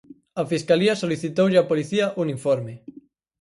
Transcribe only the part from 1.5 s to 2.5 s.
á policía un